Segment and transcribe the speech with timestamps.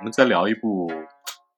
[0.00, 0.90] 我们再聊一部，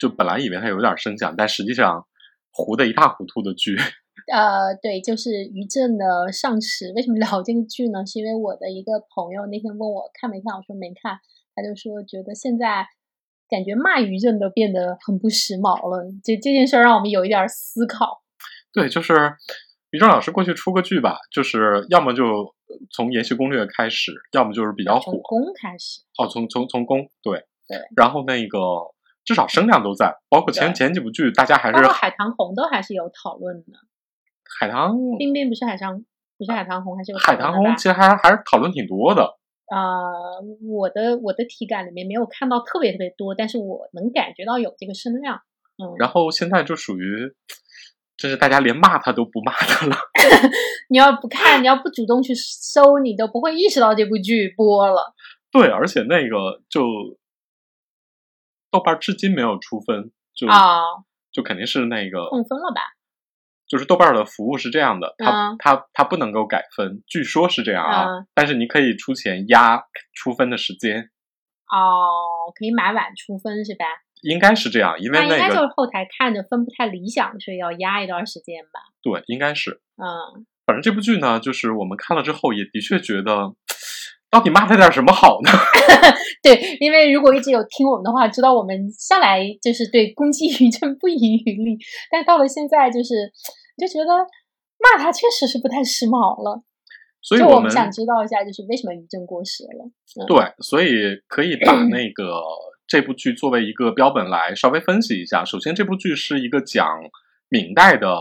[0.00, 2.04] 就本来以为它有点声响，但实际上
[2.50, 3.76] 糊的一塌糊涂的剧。
[4.32, 6.86] 呃，对，就是于正的《上池》。
[6.96, 8.04] 为什么聊这个剧呢？
[8.04, 11.16] 是因为我的一个朋友那天问我看没看，我说没看，
[11.54, 12.84] 他就说觉得现在
[13.48, 16.10] 感觉骂于正都变得很不时髦了。
[16.24, 18.22] 这这件事让我们有一点思考。
[18.72, 19.14] 对，就是
[19.90, 22.52] 于正老师过去出个剧吧，就是要么就
[22.90, 25.12] 从《延禧攻略》开始，要么就是比较火。
[25.12, 26.00] 从宫开始。
[26.18, 27.80] 哦，从从从宫，对对。
[27.96, 28.58] 然后那个
[29.24, 33.72] 至少声量都在，包括前前几部剧，大家还是包括海棠红都还是有讨论的。
[34.60, 36.04] 海棠冰冰不是海棠，
[36.38, 39.38] 不是海棠红，还是有海棠红，其实还还是讨论挺多的。
[39.68, 45.40] 呃，我的我的体感里面没有看到特别特别多，但是我能感觉到有这个声量。
[45.82, 47.32] 嗯，然后现在就属于，
[48.18, 49.96] 就是大家连骂他都不骂他了。
[50.90, 55.14] 你要不看，你要不主动去搜，你都不会意识到这部剧播了。
[55.50, 56.82] 对，而且那个就
[58.72, 60.80] 豆瓣至今没有出分，就啊，
[61.30, 62.80] 就肯定是那个控分了吧。
[63.68, 68.06] 就是豆瓣的服务是这样的，它它它不能够改分，据说是这样啊。
[68.34, 69.84] 但是你可以出钱压
[70.14, 71.10] 出分的时间。
[71.70, 73.84] 哦，可以买晚出分是吧？
[74.22, 78.80] 应该是这样，因为那个应该就是后台看着分不太理想，所以要压一段时间吧。
[79.02, 79.80] 对，应该是。
[79.96, 83.54] 嗯，反正这部剧呢，就是我们看了之后，也的确觉得，
[84.30, 85.50] 到底骂他点什么好呢？
[86.44, 91.78] 对，因为如果一直有听我们的话，知道我们向来就是对攻击于正不遗余力，
[92.10, 93.32] 但到了现在就是。
[93.80, 94.12] 就觉得
[94.78, 96.62] 骂他确实是不太时髦了，
[97.22, 100.26] 所以我们想知道一下，就是为什么于正过时了？
[100.28, 102.42] 对，所以可以把那个
[102.86, 105.44] 这部剧作为一个标本来稍微分析一下。
[105.44, 106.86] 首先，这部剧是一个讲
[107.48, 108.14] 明代的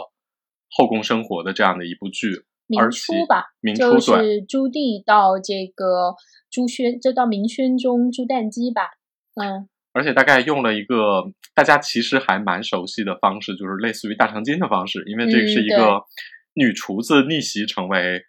[0.71, 6.15] 后宫生活的这样的一部剧，明初吧，明初是朱棣到这个
[6.49, 8.89] 朱宣，就到明宣宗朱旦基吧，
[9.35, 9.67] 嗯。
[9.93, 11.21] 而且大概用了一个
[11.53, 16.01] 大家其实还蛮熟悉的方式，就是类似于大长今的方式，因为这个是一个
[16.53, 18.21] 女厨子逆袭成为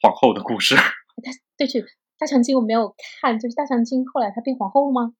[0.00, 0.74] 皇后的故事。
[1.58, 1.84] 对，对
[2.18, 5.12] 大长今我没有看，就是大长今后来她变皇后了吗？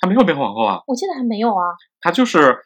[0.00, 1.62] 她没有变皇后啊，我记得还没有啊。
[2.00, 2.56] 她就是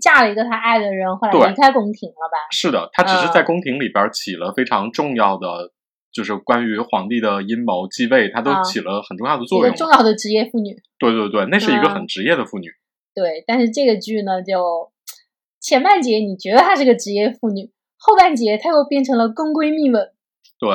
[0.00, 2.48] 嫁了一个他爱的人，后来离开宫廷了吧？
[2.50, 5.72] 是的，她只是在宫廷里边起了非常重要的。
[6.10, 9.76] 就是关于皇帝的阴谋继位，她都起了很重要的作用。
[9.76, 10.74] 重要的职业妇女。
[10.98, 12.66] 对对对，那是一个很职业的妇女。
[13.14, 14.90] 对，但是这个剧呢，就
[15.60, 20.12] 前半节你觉得她是个职业妇女，后半节她又变成了宫闺蜜们。
[20.58, 20.70] 对，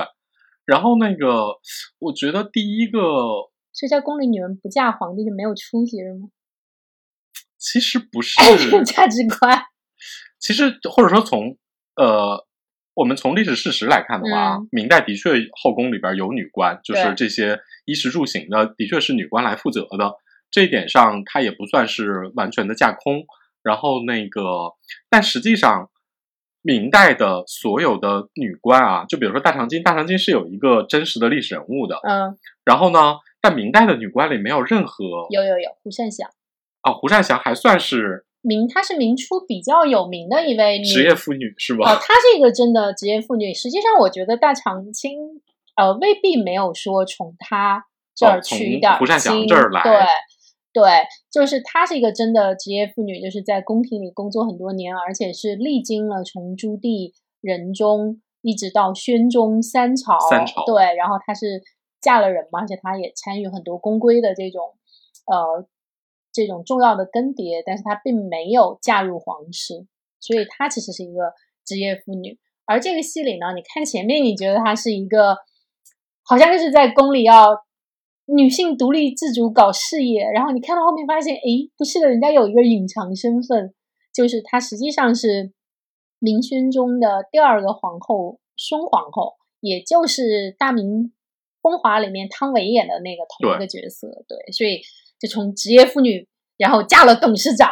[0.65, 1.57] 然后那个，
[1.99, 2.99] 我觉得第一个，
[3.73, 6.29] 所以在宫里女人不嫁皇帝就没有出息是吗？
[7.63, 8.38] 其实不是
[8.84, 9.63] 价值观。
[10.40, 11.57] 其实或者说从
[11.96, 12.46] 呃。
[12.96, 20.13] 我们从历史事实来看的话，明代的确后宫里边有女官，就是这些衣食住行的，的确是女官来负责的。
[20.51, 23.25] 这一点上，它也不算是完全的架空。
[23.63, 24.74] 然后那个，
[25.09, 25.90] 但实际上，
[26.62, 32.00] 明代的所有的女官啊，就比如说大长今，大长今是有一个真实的历史人物的。
[32.03, 32.38] 嗯。
[32.63, 36.30] 然后呢，但明代的女官里没有任何有有有胡善祥
[36.83, 38.25] 啊，胡善祥还算是。
[38.45, 41.94] 明，她是明初比较有名的一位职业妇女，是吧？
[41.94, 43.53] 哦，她是一个真的职业妇女。
[43.53, 45.17] 实际上，我觉得大长今，
[45.77, 49.81] 呃，未必没有说从她这儿取点胡善祥这儿来。
[49.83, 49.94] 对，
[50.73, 50.83] 对，
[51.31, 60.19] 就是她是一个真的职业妇女，就是在宫廷里工作很多年，而且是历经了从朱棣、仁宗一直到宣宗三朝。
[60.29, 60.65] 三朝。
[60.65, 61.63] 对，然后她是
[62.01, 64.61] 嫁了人嘛，而且她也参与很多宫规的这种，
[65.27, 65.65] 呃。
[66.33, 69.85] 这种重要的更迭，但是她并没有嫁入皇室，
[70.19, 71.31] 所以她其实是一个
[71.63, 72.39] 职业妇女。
[72.66, 75.38] 而这个戏里呢，你看前面，你觉得她是一个，
[76.23, 77.55] 好像就是在宫里要
[78.25, 83.73] 女性独立自主搞事业，然后你看到后面发现，诶，不是的，人家有一个隐藏身份，
[84.11, 85.53] 就是她实际上是
[86.17, 91.13] 明宣宗的第二个皇后孙皇后，也就是《大明
[91.61, 94.81] 风华》里面汤唯演的那个同一个角色，对，所以。
[95.23, 96.27] 就从职业妇女，
[96.57, 97.69] 然后嫁了董事长，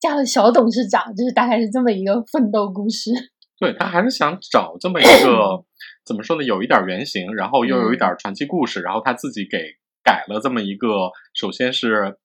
[0.00, 3.12] 嫁了小董事长，就是大概是这么一个奋斗故事。
[3.56, 5.64] 对他还是想找这么一个
[6.04, 12.18] 怎么说呢，有一点原型，然后又有一点传奇故事，然后他自己给改了这么一个，首先是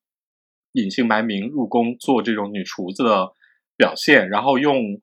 [0.71, 3.27] 隐姓埋名入宫做这种女厨子的
[3.75, 5.00] 表现，然后用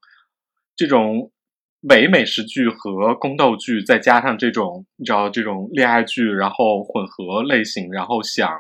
[0.75, 1.31] 这种
[1.83, 8.51] 伪美食剧和宫斗剧，再加上这种你知道这种恋爱剧，然后混合类型，然后想。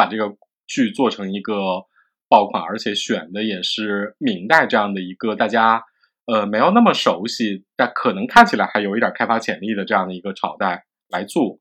[0.00, 0.34] 把这个
[0.66, 1.84] 剧做成一个
[2.26, 5.84] 爆款，而且选的也是明代这样的一个大家
[6.24, 11.58] 呃没有那么熟悉，但可能看起来还有一点开发潜力的这样的一个朝代来做。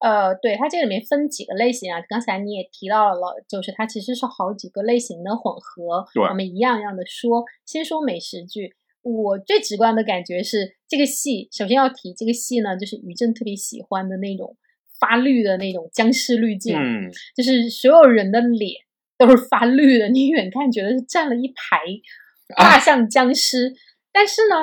[0.00, 2.02] 呃，对，它这里面分几个类型啊？
[2.08, 6.04] 刚才你也提到了，就是它其实是好几个类型的混合。
[6.12, 7.44] 对我们一样一样的说。
[7.64, 14.56] 先说美食剧，我最直观的感觉是，这个戏首先要提这个戏呢，就是于正特别喜欢的那种
[15.00, 18.72] 发绿的那种僵尸滤镜，嗯，就是所有人的脸
[19.18, 21.78] 都是发绿的，你远看觉得是站了一排
[22.56, 22.70] 啊。
[22.70, 23.72] 大象僵尸，
[24.12, 24.56] 但是呢，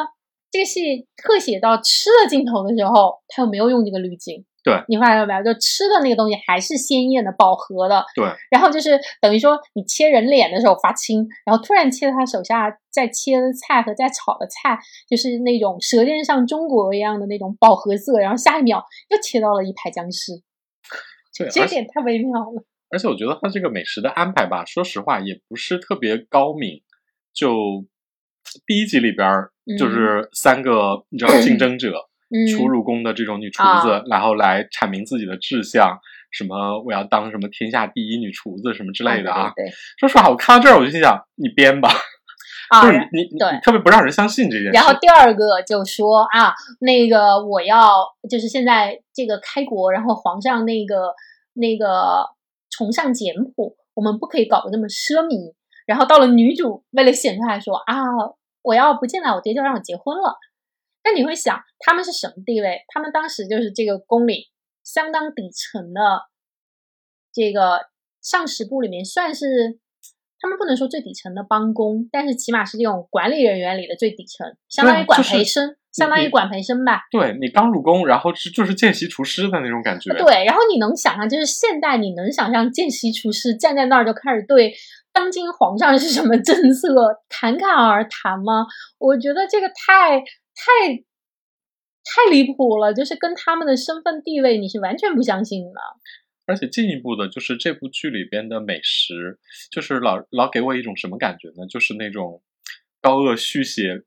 [0.52, 4.46] 这个戏特写到吃的镜头的时候，他又没有用这个滤镜。
[4.64, 5.44] 对，你发现没有？
[5.44, 8.06] 就吃的那个东西还是鲜艳的、饱和的。
[8.16, 14.80] 对，然后就是等于说，你切人脸的时候发青，然后突然切到他手下在切的菜和在炒的菜，
[15.10, 20.32] 就是那种《舌尖上中国》一样的那种饱和色，然后下一秒又切到了一排僵尸，
[21.38, 22.64] 对，这点太微妙了。
[22.90, 26.82] 而且我觉得他这个美食的安排吧，说实话也不是特别高明。
[27.34, 27.84] 就
[28.66, 31.92] 第一集里边儿，就是三个你知道竞争者。
[32.34, 36.00] 嗯，初入宫的这种女厨子，啊然后来阐明自己的志向，
[36.32, 39.54] 什么我要当什么天下第一女厨子什么之类的啊。
[39.56, 41.90] 对对对说实话，我看到这儿我就心想，你编吧，
[42.70, 44.72] 啊 就是你你对特别不让人相信这件事。
[44.72, 51.14] 然后第二个就说啊，那个我要就是现在这个开国，然后皇上那个
[51.54, 52.26] 那个
[52.72, 55.54] 崇尚简朴，我们不可以搞得那么奢靡。
[55.86, 57.96] 然后到了女主，为了显出来说啊，
[58.64, 60.38] 我要不进来，我爹就让我结婚了。
[61.04, 62.82] 那你会想，他们是什么地位？
[62.88, 64.50] 他们当时就是这个宫里
[64.84, 66.22] 相当底层的
[67.34, 67.82] 这个
[68.22, 69.80] 上十部里面，算是
[70.40, 77.02] 他们不能说最底层的帮工，但是起码是这种管理人员里的最底层，相当于管培生，相当于管培生吧。
[77.12, 80.14] 对你刚入宫，然后是就是见习厨师的那种感觉。
[80.14, 84.74] 对，然后你能想象，就是现代你能想象见习厨师站在那儿就开始对
[85.12, 86.94] 当今皇上是什么 政策
[87.30, 88.66] 侃侃而谈吗？
[88.98, 90.24] 我觉得这个太
[90.64, 90.96] 太
[92.04, 95.80] 太离谱了，就是跟他们的身份地位你是完全不相信的。
[96.46, 99.40] 而且进一步的，就是这部剧里边的美食，
[99.72, 101.66] 就是老老给我一种什么感觉呢？
[101.70, 102.42] 就是那种
[103.02, 103.96] 高鹗续写《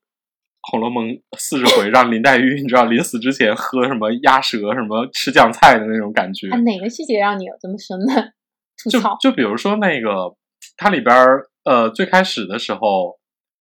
[0.61, 1.08] 红楼梦》
[1.38, 6.49] 四十回，让林黛玉你知道临死之前喝什么鸭舌、什么吃酱菜的那种感觉。
[6.50, 8.32] 啊，哪个细节让你有这么深的
[8.82, 9.17] 吐就槽？
[9.20, 10.37] 就比如说那个，
[10.76, 13.19] 它里边儿呃最开始的时候，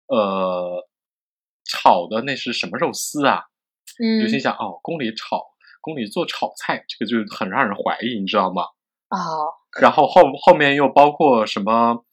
[0.06, 0.86] 呃
[1.74, 3.42] 炒的那是什么肉丝啊？
[4.00, 5.42] 嗯就心想哦，宫里炒
[5.80, 8.62] 宫里做炒菜，这个就很让人怀疑，你知道吗？
[9.08, 9.18] 啊，
[9.80, 12.04] 然后后后面又包括什么，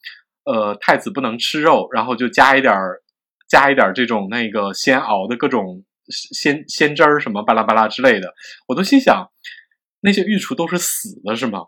[0.43, 3.01] 呃，太子不能吃肉，然后就加一点儿
[3.47, 8.33] 加一点儿这种那个鲜熬的各种鲜鲜汁儿什么巴拉巴拉之类的，
[8.67, 9.31] 我都心想，
[10.01, 11.67] 那些御厨都是死的是吗？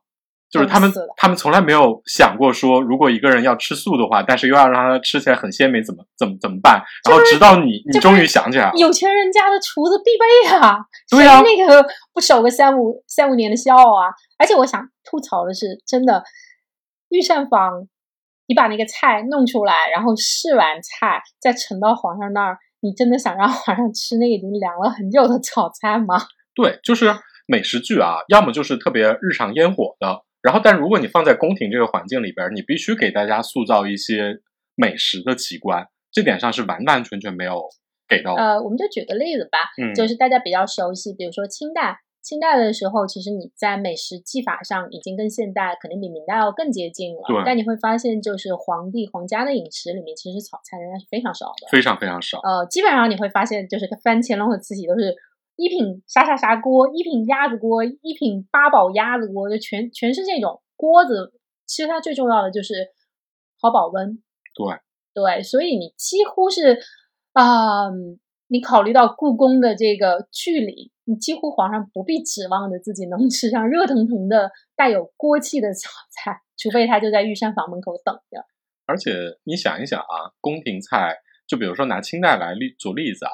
[0.53, 6.79] 就是他们他们从来没有想过说，如果一个人要吃素的话，但是又要让他吃起来很鲜美，怎么怎么怎么办？
[7.09, 10.77] 然后直到你你终于想起来了，有钱人家的厨子必备啊，
[11.09, 11.83] 对啊谁那个
[12.13, 14.13] 不守个三五三五年的孝啊？
[14.37, 16.23] 而且我想吐槽的是，真的
[17.09, 17.87] 御膳房，
[18.45, 26.21] 你把那个菜弄出来，然后试完菜再盛到皇上那儿，你真的想让 皇上吃那个已经凉了很久的炒菜吗？
[26.53, 27.11] 对，就是
[27.47, 34.39] 美食剧啊，要么就是特别日常烟火的，然后但如果你放在宫廷这个环境里边，你必须给大家塑造一些
[34.75, 37.63] 美食的奇观，这点上是完完全全没有
[38.07, 38.35] 给到。
[38.35, 42.01] 呃，我们就举个例子吧，嗯，就是大家比较熟悉，比如说清代。
[42.23, 47.21] 清代的时候，其实你在美食技法上已经跟现代肯定比明代要更接近了。
[47.27, 51.67] 对但你会发现，就是皇帝皇家的饮食里面，其实炒菜仍然是非常少的。
[51.69, 52.39] 非常非常少。
[52.39, 55.13] 呃，基本上你会发现，就是番乾隆和慈禧都是
[55.55, 61.33] 一品啥啥啥锅，一品鸭子锅，一品八宝鸭子锅，就全全是这种锅子。
[61.65, 62.89] 其实它最重要的就是
[63.59, 64.21] 好保温。
[64.55, 64.79] 对
[65.13, 66.79] 对，所以你几乎是
[67.33, 67.89] 啊、
[68.47, 78.45] 你考虑到故宫的这个距离，你几乎皇上不必指望着自己能吃上热腾腾的带有锅气的炒菜，除非他就在御膳房门口等着。
[78.85, 79.11] 而且
[79.43, 81.15] 你想一想啊，宫廷菜，
[81.47, 83.31] 就比如说拿清代来例做例子啊，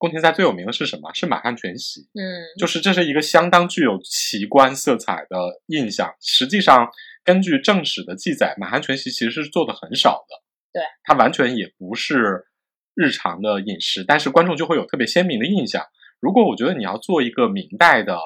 [0.00, 1.12] 宫廷菜最有名的是什么？
[1.12, 2.00] 是满汉全席。
[2.14, 2.24] 嗯，
[2.58, 6.10] 就是这是一个相当具有奇观色彩的印象。
[6.22, 6.88] 实际上，
[7.22, 10.42] 根据正史的记载，满汉全席其实是做的很少的。
[10.72, 12.46] 对，它完全也不是
[12.94, 15.84] 日常的饮食，但是观众就会有特别鲜明的印象。
[16.18, 18.18] 如果我觉得你要做一个明代的，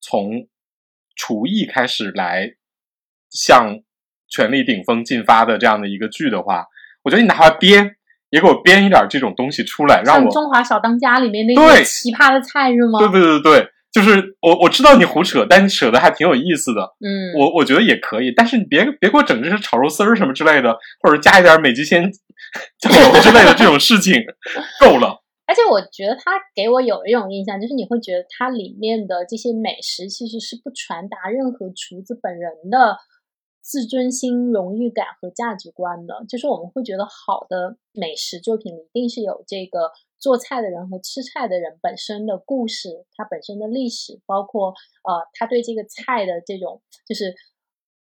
[0.00, 0.48] 从
[1.14, 2.56] 厨艺开始来
[3.30, 3.78] 向
[4.28, 6.66] 权力顶峰进发的这样的一个剧的话，
[7.02, 7.96] 我觉得你哪怕编，
[8.30, 12.98] 也给我编一点这种东西出来，让我《中华小当家》里面那对些奇葩的菜是吗？
[12.98, 22.10] 对对对对，就是我我知道你胡扯，但你扯的还挺有意思的，嗯，我我觉得也可以，但是你别别给我整这些炒肉丝儿什么之类的，或者加一点美极鲜
[22.78, 24.14] 酱油之类的这种事情，
[24.80, 25.22] 够了。
[25.46, 32.94] 而且我觉得它给我有一种印象，就是你会觉得它里面的这些美食其实是不传达任何厨子本人的
[33.70, 36.24] 自尊心、荣誉感和价值观的。
[36.28, 44.70] 就是我们会觉得好的美食作品一定是有这个做菜的人和吃菜的人本身的故事，它本身的历史，包括
[45.04, 47.32] 呃他对这个菜的这种，就是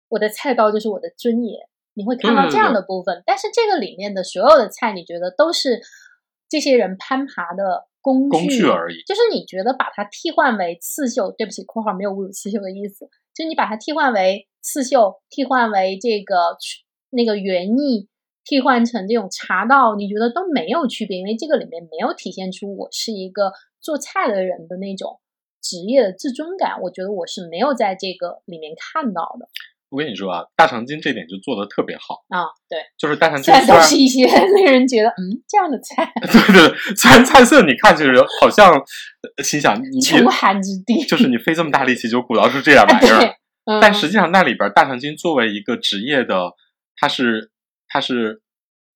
[0.08, 1.68] 我的菜刀就是我的尊严。
[1.94, 5.80] 你会看到这样的部分，但是这个里面的所有的菜，你觉得都是
[6.48, 9.02] 这些人攀爬的工具而已。
[9.06, 16.56] 就是你觉得把它替换为刺绣，对不起（括号没有侮辱刺绣的意思），就是你把它替换为刺绣，替换为这个
[17.10, 18.08] 那个园艺，
[18.44, 25.20] 替换成这种茶道，你觉得都没有区别，因为这个里面没有体现出我是一个做菜的人的那种
[25.60, 26.80] 职业的自尊感。
[26.80, 29.48] 我觉得我是没有在这个里面看到的。
[29.90, 32.48] 我跟你说啊，大长今这点就做的特别好啊！
[32.66, 34.24] 对，就是大长今都是一些
[34.56, 36.10] 令人觉得嗯这样的菜。
[36.32, 38.72] 对对，虽然菜色你看就是好像
[39.44, 43.36] 心想你穷寒之地，就是你费这么大力气就鼓捣出这样 玩意儿，
[43.80, 46.52] 但实际上那里边大长今作为一个职业的，
[46.96, 47.50] 它是
[47.88, 48.42] 它是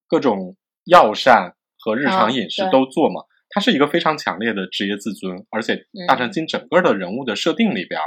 [0.08, 8.00] 各种药膳和日常饮食都做嘛，它是一个非常强烈的职业自尊，而且大长今整个的人物的设定里边。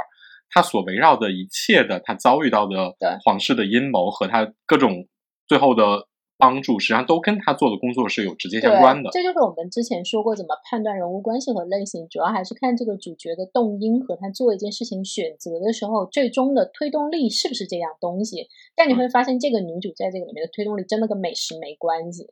[0.52, 5.06] 他所围绕的一切的，他遭遇到的皇室的阴谋和他各种
[5.46, 6.08] 最后的
[6.40, 9.10] 帮助，实际上都跟他做的工作是有直接相关的。
[9.12, 18.48] 这就是我们之前说过，怎么判断人物关系和类型，主要还是看这个主角的动因和他做一件事情选择的时候，最终的推动力是不是这样东西。
[18.74, 22.26] 但你会发现，这个女主在这个里面的推动力真的跟美食没关系。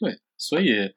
[0.00, 0.94] 对，所以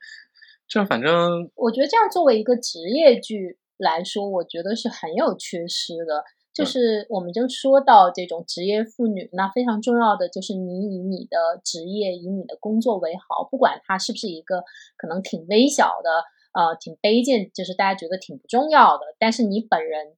[0.68, 6.24] 这反正我觉得这样作为一个职业剧来说，我觉得是很有缺失的。
[6.55, 14.63] 就是，我们就说到这种职业妇女，那非常重要的就是你以你的职业、以你的工作为豪，不管它是不是一个
[14.95, 20.15] 可能挺微小的、呃，挺卑贱，就是大家觉得挺不重要的，但是你本人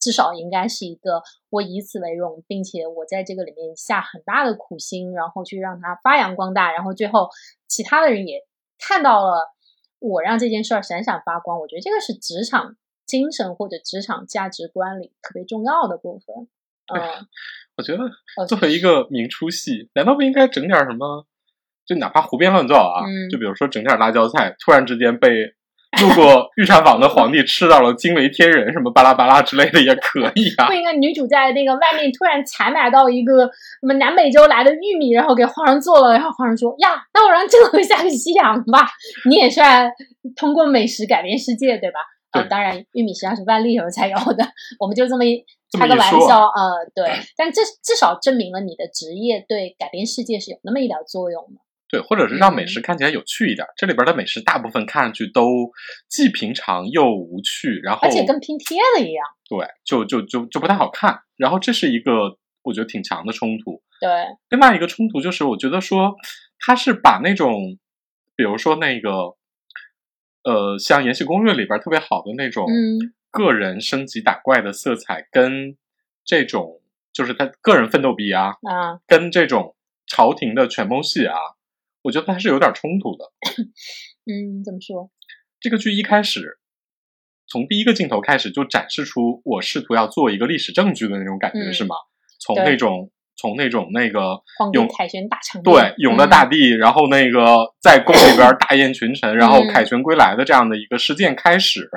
[0.00, 7.28] 至少应该是一个我以此为荣，并且我在这个里面下很大的苦心，然后去让它发扬光大，然后最后
[7.68, 8.40] 其他的人也
[8.78, 9.52] 看到了
[9.98, 11.60] 我让这件事儿闪闪发光。
[11.60, 12.76] 我觉得这个是职场。
[13.06, 16.48] 精神或者职场价值观里特别重要的部分，
[16.92, 17.00] 嗯，
[17.76, 18.04] 我觉得
[18.46, 21.26] 作为一个明初戏，难道不应该整点什么？
[21.86, 25.28] 就哪怕胡编乱造啊，就比如说整点辣椒菜，突然之间被
[26.00, 30.66] 路过御膳房的皇帝 吃到了，惊为天人，什么巴拉巴拉之类的也可以啊。
[30.66, 38.88] 不应该女主在那个外面突然采买到一个什么南美洲来的玉米，然后给皇上做了，然后皇上说呀，那我让这个 下个西洋吧，
[39.28, 39.90] 你也算
[40.34, 41.98] 通过美食改变世界，对吧？
[42.34, 44.44] 啊，当然，玉米实际上是万历时候才有的，
[44.80, 45.44] 我们就这么一
[45.78, 47.08] 开个玩笑啊，对。
[47.36, 51.60] 但这至少证明了你的职业对改变世界是有那么一点作用的。
[51.88, 53.64] 对，或者是让美食看起来有趣一点。
[53.76, 55.70] 这里边的美食大部分看上去都
[56.08, 59.24] 既平常又无趣，然后而且跟拼贴的一样。
[59.48, 61.20] 对，就就就就不太好看。
[61.36, 63.80] 然后这是一个我觉得挺强的冲突。
[64.00, 64.10] 对。
[64.50, 66.16] 另外一个冲突就是，我觉得说
[66.58, 67.78] 他是把那种，
[68.34, 69.36] 比如说那个。
[70.44, 72.66] 呃，像《延禧攻略》里边特别好的那种
[73.30, 75.76] 个人升级打怪的色彩，跟
[76.24, 76.80] 这种
[77.12, 79.74] 就是他个人奋斗比啊，啊，跟这种
[80.06, 81.34] 朝廷的权谋戏啊，
[82.02, 83.32] 我觉得它是有点冲突的。
[84.30, 85.10] 嗯，怎么说？
[85.58, 86.58] 这个剧一开始
[87.46, 91.96] 从第一个镜头开始就展示出我试图要做一个历史证据的那种感觉，是吗？
[92.38, 93.10] 从那种。
[93.36, 94.40] 从那种那个
[94.72, 101.88] 永凯旋大场，对永乐大帝，然后那个在宫里边大宴群臣，然后凯旋归来的这样的一个事件开始，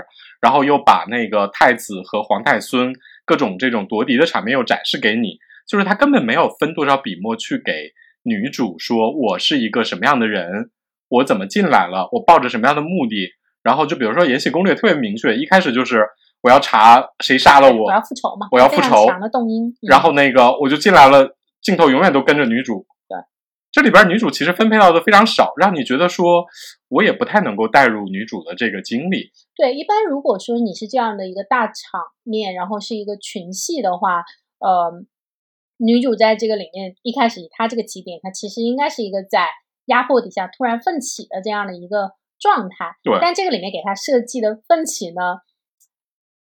[0.41, 2.91] 然后又把那个太子和皇太孙
[3.25, 7.91] 各种这种夺嫡的场面又展示给你，就是他根本没有分多少笔墨去给
[8.24, 10.72] 女主说我是一个什么样的人，
[11.10, 13.29] 我怎么进来了，我抱着什么样的目的，
[13.63, 16.06] 然后就比如说《延禧攻略》特别明确，一开始就是。
[16.48, 18.48] 我要查谁杀了我，我要复仇嘛？
[18.51, 19.06] 我要复仇。
[19.06, 19.75] 强的动因。
[19.82, 22.88] 然后那个我就进来了，镜头永远都跟着女主。
[23.10, 23.18] 对，
[23.70, 26.46] 这里边女主其实分配到的非常少，让你觉得说
[26.88, 29.30] 我也不太能够带入女主的这个经历。
[29.58, 34.24] 对，一般如果说你是这样的一个大场面，然后是一个群戏的话，
[34.60, 35.04] 呃，
[35.75, 39.50] 女主在这个里面一开始以她这个起点，她其实应该是一个在
[39.88, 42.96] 压迫底下突然奋起的这样的一个状态。
[43.04, 45.42] 对，但这个里面给她设计的奋起呢？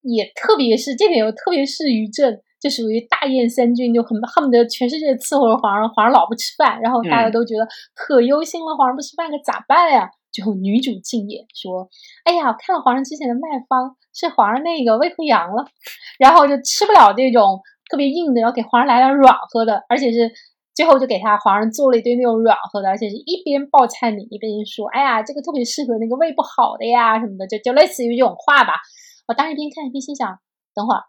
[0.08, 10.10] 也特别是这点又特别是于正，就属于大宴三军，就很恨不得全世界伺候着皇上，皇上老不吃饭，然后大家都觉得可忧心了，皇上不吃饭可咋办呀？
[10.30, 11.90] 就女主进言说
[12.24, 15.66] ：“哎呀，看了皇上之前的卖方，是皇上那个胃溃疡了，
[16.20, 20.30] 然后就吃不了这种特别硬的，要给皇上来点软和的，而且是
[20.76, 28.74] 最后就给他皇上做了一堆那种软和的，而且是一边报菜名一边说：“哎呀，这个特别适合那个胃不好的呀什么的，就就类似于这种话吧。”
[29.28, 30.40] 我当时一边看一边心想：
[30.74, 31.04] 等会儿，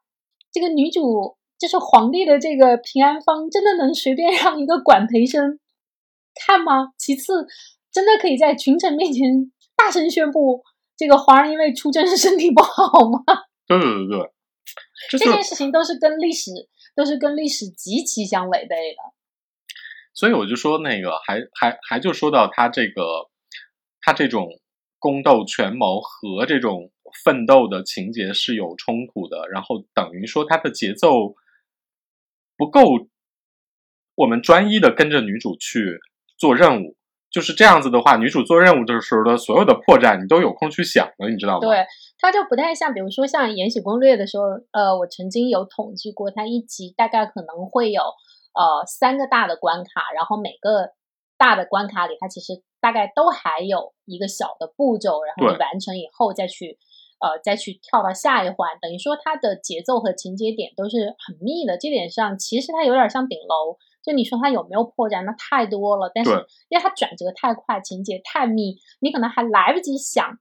[0.53, 5.59] 这个女主就是皇帝的这个平安方，真的能随便 让一个管培生
[6.35, 6.93] 看吗？
[6.99, 7.47] 其次，
[7.93, 10.63] 真的可以在群臣面前大声宣布，
[10.97, 13.23] 这个皇上因为出征身体不好吗？
[13.67, 14.31] 对对对对，
[15.11, 16.51] 这件事情都是跟历史
[16.97, 18.99] 都是跟历史极其相违背的。
[20.15, 23.31] 所以我就说，那个还还还就说到他这个，
[24.01, 24.49] 他这种
[24.99, 26.91] 宫斗权谋和这种
[27.25, 31.35] 奋斗的情节是有冲突的，然后等于说它的节奏
[32.57, 32.83] 不够，
[34.15, 35.99] 我们专一的跟着女主去
[36.37, 36.97] 做任务，
[37.31, 41.61] 就是这样子的话，女主做任务的时候的所有的破绽，你都有空去想了，你知道吗？
[41.61, 41.85] 对，
[42.19, 48.03] 它就不太像，比如说像《延禧攻略》的时候，呃，我曾经有统计过，它一集大概可能会有。
[48.55, 50.91] 呃，三个大的关卡，然后每个
[51.37, 56.77] 大的关卡里，它其实大概都还有一个小的步骤，然后你完成以后再去，
[57.21, 61.77] 呃，再去跳到下一环，等于说它的节奏和情节点都是很密的。
[61.79, 66.11] 这点上，其实它有点像顶楼，就你说它有没有破绽，那太多了。
[66.15, 66.31] 但是
[66.69, 70.39] 因为它转折太快，情节太密，你可能还来不及想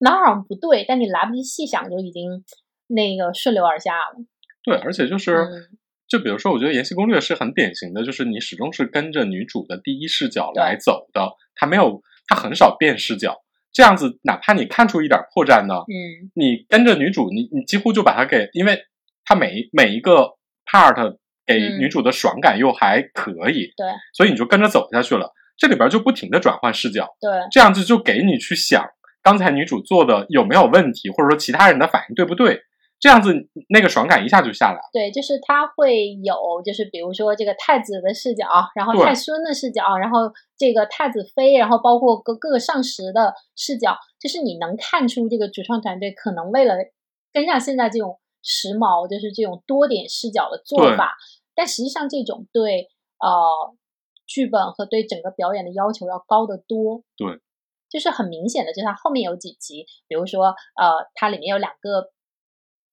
[0.00, 2.44] 哪儿不对，但你来不及细想，就已经
[2.86, 4.16] 那个顺流而下了。
[4.64, 5.70] 对，而且就是。
[6.10, 13.42] 就比如说，我觉得《延禧攻略》是很典型的，就是你始终是跟着女主的第一视角来走的，她没有，她很少变视角。
[13.72, 18.78] 这样子，哪怕你看出一点破绽呢，嗯，你跟着女主，你你几乎就把她给，因为
[19.24, 25.32] 她每每一个 part 给女主的爽感又还可以，对，所以你就跟着走下去了。
[25.56, 28.84] 这里边就不停的转换视角，对，这样子就给你去想
[29.22, 32.62] 刚才女主做的有没有问题，或者说其他人的反应对不对。
[33.00, 33.32] 这样子，
[33.68, 34.80] 那个爽感一下就下来了。
[34.92, 46.74] 对，就是他会有，就是比如说这个太子的视角，然后太孙的视角，然后这个太子妃，然后包括各各个上十的视角，就是你能看出这个主创团队可能为了
[47.32, 51.14] 跟上现在这种时髦，就是这种多点视角的做法，
[51.54, 52.88] 但实际上这种对
[53.20, 53.76] 呃
[54.26, 57.04] 剧本和对整个表演的要求要高得多。
[57.16, 57.38] 对，
[57.88, 62.10] 就是很明显的，就是它后面有几集，比如说呃，它里面有两个。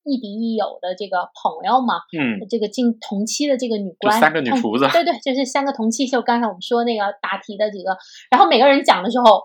[0.05, 6.05] 亦敌亦友的这个朋友嘛，嗯，这个进同期的这个女官，三个女厨子，对对，就是三个同期。
[6.05, 7.97] 就刚才我们说那个答题的几个，
[8.29, 9.41] 然后每个人讲的时候，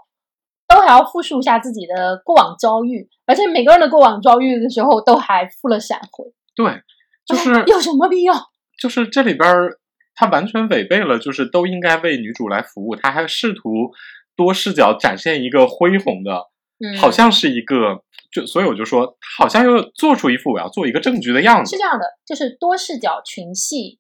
[0.69, 6.27] 都还要复述一下自己的过往遭遇，而且每个人的过往遭遇的时候都还附了闪回。
[6.55, 6.83] 对，
[7.25, 8.35] 就是有什么必要？
[8.79, 9.49] 就是这里边
[10.15, 13.91] 他完全违背了，就是都应该为女主来服务，他还试图
[14.37, 16.51] 多视角展现一个恢宏的。
[16.99, 21.71] 好像是一个，就所以我就说，好像又做出一副我要做一个证据的样子。
[21.71, 23.99] 是这样的，就是多视角群戏，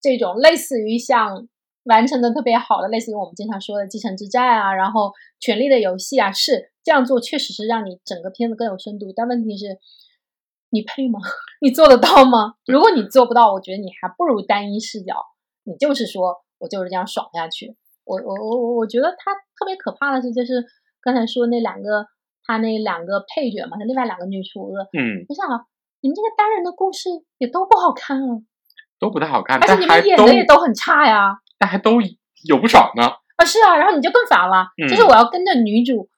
[0.00, 1.46] 这种类似于像
[1.84, 9.12] 完成的特别好的，类似于我们经常说的《继承之战》啊，然后《权力的游戏》啊，是这样做，确实是让你整个片子更有深度。
[9.14, 9.78] 但问题是，
[10.70, 11.20] 你配吗？
[11.60, 12.54] 你做得到吗？
[12.64, 15.14] 如果你做不到，我觉得你还不如单一视角，
[15.64, 17.76] 你就是说我就是这样爽下去。
[18.04, 20.64] 我我我我我觉得他特别可怕的是，就是。
[21.02, 22.06] 刚才说那两个，
[22.44, 25.64] 他那两个配角嘛，他另外两个女厨子，嗯，我想啊，
[26.00, 27.08] 你们这个单人的故事
[27.38, 28.42] 也都不好看啊，
[28.98, 32.00] 都不太好看，而且你们演的也都很差呀，但还都
[32.44, 33.02] 有不少呢。
[33.36, 36.08] 啊，是啊，然后你就更烦了，就是我要跟着女主，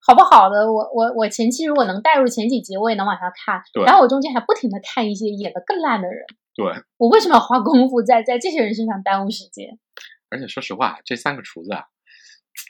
[0.00, 6.24] 好不好的，我我我前期如果能带入前几集，我也能往下看，对然后我中间还不停的看一些演的更烂的人，
[6.54, 9.76] 对，我为什么要花功夫在在这些人身上耽误时间？
[10.30, 11.86] 而且说实话，这三个厨子啊，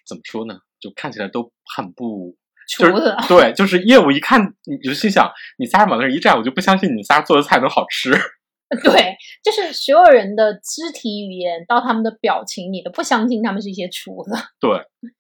[0.07, 0.61] 怎么说呢？
[0.81, 2.37] 就看起来都很不，
[2.69, 2.93] 就是
[3.29, 8.12] 对，就是业务一看你就心想，你仨往那儿一站，我就不相信你仨做的菜能好吃。
[8.85, 14.31] 对，就是所有人的肢体语言到他们的表情，你都不相信他们是一些厨子。
[14.61, 14.71] 对，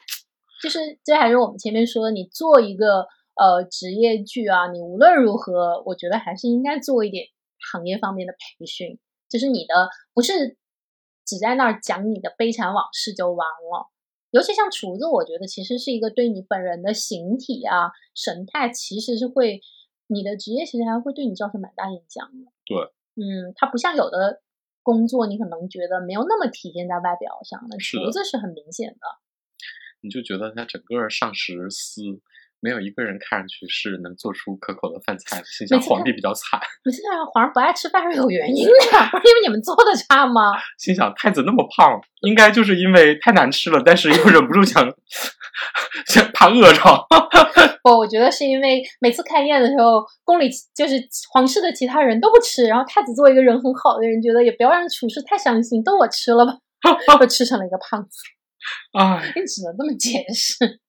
[0.62, 7.24] 就是这还是我们前面说的，你做一个呃职业剧啊，你无论如何，我觉得还是应该做一点
[7.72, 8.98] 行业方面的培训，
[9.30, 10.58] 就是你的不是
[11.24, 13.88] 只在那儿讲你的悲惨往事就完了。
[14.30, 19.60] 尤其像厨子，我觉得其实是一个对你本人的形体啊、神态，其实是会
[20.06, 22.52] 你的职业其实还会对你造成蛮大影响的。
[22.66, 22.76] 对，
[23.16, 24.42] 嗯，它不像有的
[24.82, 29.00] 工作，你可能觉得没有那么体现在外表上，那厨子是很明显的。
[30.00, 32.02] 你就觉得他整个上十司
[32.60, 38.72] 没有一个人看上去是能做出可口的饭菜的，心想皇帝比较惨，你现在皇上不爱吃饭是有原因的，
[39.12, 40.52] 不是因为你们做的差吗？
[40.78, 44.84] 心想太子那么胖，应该就是因为太难吃了，但是又忍不住想
[46.06, 46.80] 想怕饿着。
[47.82, 50.94] 不，我觉得是因为每次开宴的时候，宫里就是
[51.32, 56.58] 皇室的其他人都不吃，然后太子作为一个人很好的人，觉得也不要让厨师太伤心，都我吃了吧，
[57.20, 58.18] 就吃成了一个胖子，
[58.98, 60.80] 唉，你只能这么解释。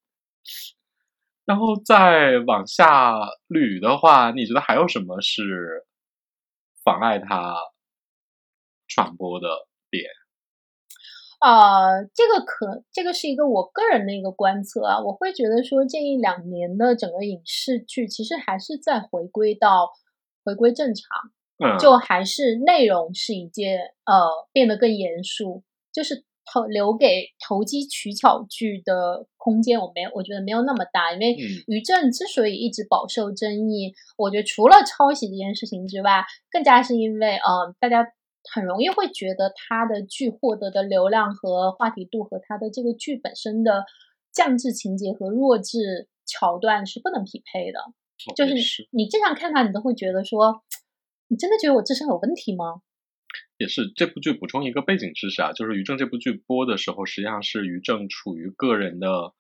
[1.50, 3.12] 然后再往下
[3.48, 5.84] 捋的话，你觉得还有什么是
[6.84, 7.56] 妨碍它
[8.88, 9.48] 传播的
[9.90, 10.04] 点？
[11.42, 19.90] 呃，这个可这个是一个我个人的一个观测啊，我会觉得说这一两年的整个影视剧其实还是在回归到
[20.46, 21.08] 回归正常，
[21.58, 38.06] 嗯，就还是内容是一件呃变得更严肃，就是投留给投机取巧剧的空间，我没有，我觉得没有那么大，因为嗯于正之所以一直饱受争议，我觉得除了抄袭这件事情之外，更加是因为呃大家。
[38.52, 43.84] 很容易会觉得他的剧获得的流量和话题度和他的这个剧本身的
[44.32, 47.80] 降智情节和弱智桥段是不能匹配的。
[48.38, 50.64] 就是你正常看他，你都会觉得说，
[51.28, 52.82] 你真的觉得我智商有问题吗？
[53.58, 59.34] 也是这部剧补充一个背景知识啊，就是于正这部剧播的时候，实际上是于正处于个人的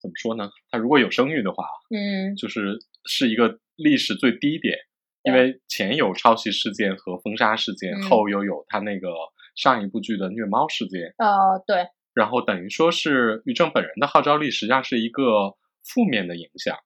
[0.00, 0.50] 怎么说呢？
[0.70, 4.78] 他如果有声誉的话，嗯，就是是一个历史最低点，
[5.22, 9.08] 因为前有抄袭事件和封杀事件，嗯后又有他那个
[9.54, 16.76] 上一部剧的虐猫事件，呃，对，然后等于说是于正本人的号召力实际上是一个负面的影响。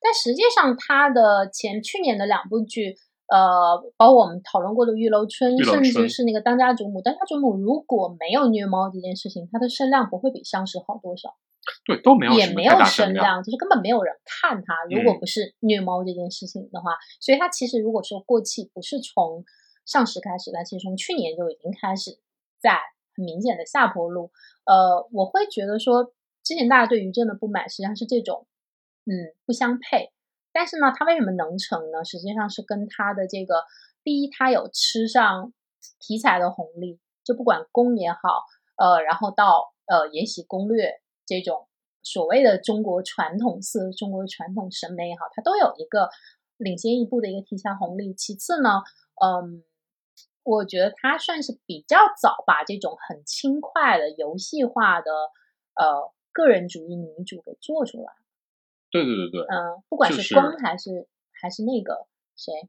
[0.00, 2.96] 但实际上他的前去年的两部剧，
[3.32, 11.34] 呃，包括我们讨论过的《玉楼春》，甚至是那个《当家主母》，《当家主母》如果没有虐猫这件事情，它的声量不会比上市好多少。
[11.86, 13.42] 对，都没有也没有声量。
[13.42, 14.74] 就是根本没有人看它。
[14.90, 19.44] 如果嗯不是虐猫这件事情的话，所以它其实如果说过气，不是从
[19.86, 22.18] 上市开始，它其实从去年就已经开始
[22.60, 22.78] 在
[23.16, 24.30] 很明显的下坡路。
[24.66, 26.12] 呃，我会觉得说，
[26.44, 28.46] 之前大家对于正的不满实际上是这种，
[29.06, 30.12] 嗯，不相配。
[30.52, 32.04] 但是呢，它为什么能成呢？
[32.04, 33.64] 实际上是跟它的这个
[34.04, 35.52] 第一，它有吃上
[35.98, 38.18] 题材的红利，就不管宫也好，
[38.76, 40.86] 呃，然后到呃《延禧攻略》
[41.24, 41.68] 这种
[42.02, 46.10] 所谓的中国传统色、中国传统审美也好，它都有一个
[46.58, 48.12] 领先一步的一个题材红利。
[48.12, 48.82] 其次呢，
[49.24, 49.64] 嗯，
[50.42, 55.10] 我觉得它算是比较早把这种很轻快的游戏化的
[55.74, 58.12] 呃个人主义女主给做出来。
[58.92, 61.08] 对对对对，嗯，不管是光还是
[61.40, 62.52] 还是那个谁，《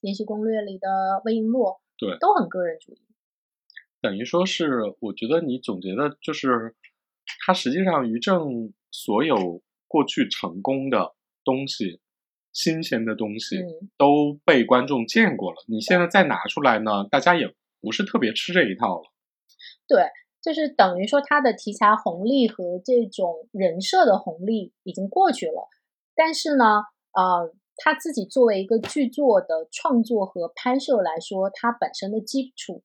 [0.00, 0.88] 延禧攻略》里的
[1.24, 2.98] 魏璎珞，对都很个人主义。
[4.00, 6.74] 等于说是，我觉得你总结的就是，
[7.44, 12.00] 他实际上于正所有过去成功的东西、
[12.52, 19.12] 新鲜的东西嗯都被观众见过了，你现在再拿出来呢，大家也不是特别吃这一套了。
[19.86, 20.04] 对，
[20.40, 25.68] 就是等于说它的题材红利和这种人设的红利已经过去了，
[26.14, 32.82] 但是呢，呃，他自己作为一个剧作的创作和拍摄来说，它本身的基础，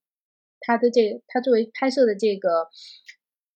[0.59, 2.67] 它的这它作为拍摄的这个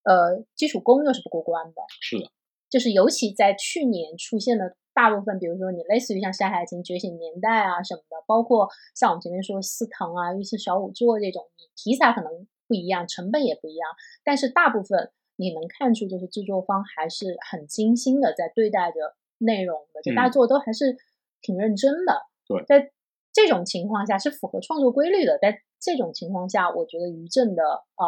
[0.03, 1.81] 呃基础功又是不过关的。
[2.01, 2.31] 是的，
[2.69, 13.89] 就是尤其在去年出现的大部分，比如说你类似于像《山海经》《觉醒年代》啊什么的，包括像我们前面说司藤啊、御赐小仵作这种，你题材可能不一样，成本也不一样，
[14.23, 20.31] 但是大部分你能看出，就是制作方还是很精心的在对待着内容的，就大家嗯。
[20.31, 20.97] 做的都还是
[21.41, 22.23] 挺认真的。
[22.47, 22.63] 对。
[22.65, 22.91] 在
[23.31, 28.05] 这种情况下是符合创作规律的，在这种情况下，我觉得于正的呃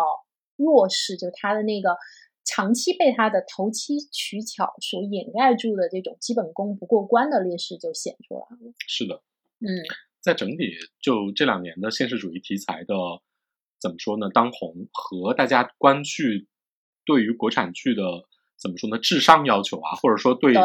[0.55, 1.97] 弱势，就他的那个
[2.43, 8.73] 长期被他的投机取巧所掩盖住的这种基本功不过关的劣势就显出来了。
[8.87, 9.21] 是的，
[9.59, 9.69] 嗯。
[10.19, 12.93] 在整体就这两年的现实主义题材的
[13.79, 14.29] 怎么说呢？
[14.29, 16.47] 当红和大家观剧
[17.05, 18.03] 对于国产剧的
[18.57, 18.97] 怎么说呢？
[18.97, 20.61] 智商要求啊，或者说对对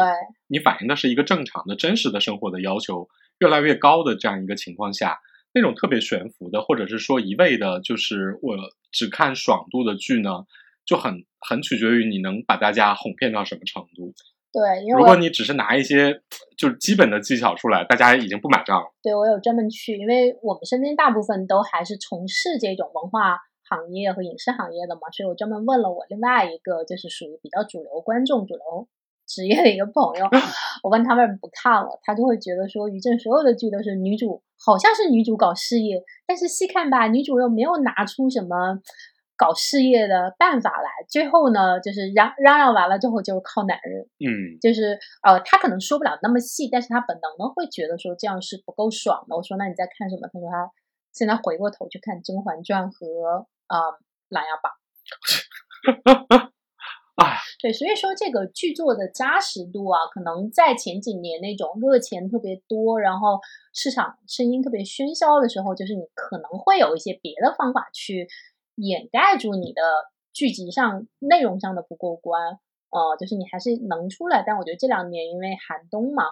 [0.47, 3.07] 你反映的是一个正常的、真实的生活的要求
[3.39, 5.19] 越来越高的这样一个情况下，
[5.53, 8.57] 那种特别悬浮的，或者是说一味的，就是我
[8.91, 10.45] 只看爽度的剧呢，
[10.85, 14.13] 就很很取决于你能把大家哄骗到什么程度。
[14.55, 16.21] 对，因为如果你只是拿一些
[16.57, 18.87] 就是基本的技巧出来，大家已经不买账了。
[19.03, 23.37] 对我有专门去，因为我们身边大部分都还是从事这种文化
[23.67, 28.87] 行业和影视行业的嘛，所以我专门问了我另外一个就是属于比较主流观众、主流
[29.27, 30.25] 职业的一个朋友，
[30.83, 38.79] 我问他为什么不看了，他就会觉得说于正所有的剧都是女主，好像是女主搞事业，但是细看吧，女主又没有拿出什么
[39.37, 40.89] 搞事业的办法来。
[41.09, 44.01] 最后呢，就是嚷嚷嚷完了之后，就是靠男人。
[44.19, 49.35] 嗯就是呃，他可能说不了那么细，但是他本能的会觉得说这样是不够爽的。
[49.35, 50.27] 我说那你在看什么？
[50.31, 50.71] 他说他
[51.13, 53.47] 现在回过头去看《甄嬛传》和
[54.29, 54.71] 琅琊榜》。
[57.15, 63.39] 哎，对，所以说这个剧作的扎实度啊，可能在前几年那种热钱特别多，然后
[63.73, 68.27] 市场声音特别喧嚣的时候，就是你可能会有一些别的方法去
[68.75, 69.81] 掩盖住你的
[70.33, 72.59] 剧集上内容上的不过关。
[72.91, 76.23] 呃，就是你还是能出来，但我觉得这两年因为寒冬嘛，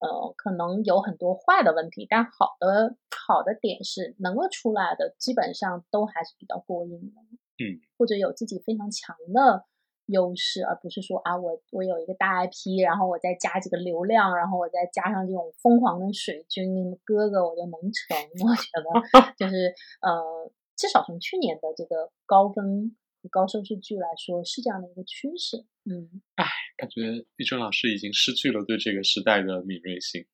[0.00, 7.20] 呃，可能有很多坏的问题，但好的好的点是能够出来的，基本上都还是比较过硬的。
[7.62, 9.66] 嗯，或者有自己非常强的
[10.06, 18.16] 优势，而不是说啊，我我有一个大 IP，然后我再加几个流量，然后我再加上这种疯狂的水军哥哥，我就能成。
[18.42, 20.50] 我觉得就是呃，
[20.80, 25.66] 至少从去年的这个高分和高收视剧来说，是这样的一个趋势。
[25.84, 26.46] 嗯，哎
[26.78, 30.24] 感觉玉春老师已经失去了对这个时代的敏锐性。